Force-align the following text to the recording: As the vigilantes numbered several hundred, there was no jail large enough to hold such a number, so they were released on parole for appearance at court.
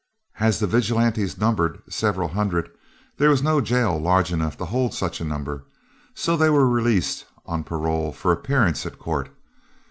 As 0.39 0.57
the 0.57 0.65
vigilantes 0.65 1.37
numbered 1.37 1.79
several 1.87 2.29
hundred, 2.29 2.71
there 3.17 3.29
was 3.29 3.43
no 3.43 3.61
jail 3.61 3.99
large 3.99 4.33
enough 4.33 4.57
to 4.57 4.65
hold 4.65 4.95
such 4.95 5.21
a 5.21 5.23
number, 5.23 5.63
so 6.15 6.35
they 6.35 6.49
were 6.49 6.67
released 6.67 7.25
on 7.45 7.63
parole 7.63 8.11
for 8.11 8.31
appearance 8.31 8.83
at 8.87 8.97
court. 8.97 9.29